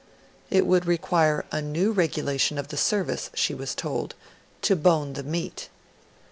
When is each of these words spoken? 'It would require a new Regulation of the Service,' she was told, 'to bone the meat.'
'It 0.49 0.65
would 0.65 0.87
require 0.87 1.45
a 1.51 1.61
new 1.61 1.91
Regulation 1.91 2.57
of 2.57 2.69
the 2.69 2.75
Service,' 2.75 3.29
she 3.35 3.53
was 3.53 3.75
told, 3.75 4.15
'to 4.63 4.75
bone 4.75 5.13
the 5.13 5.21
meat.' 5.21 5.69